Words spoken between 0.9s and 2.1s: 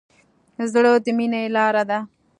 د مینې لاره ده.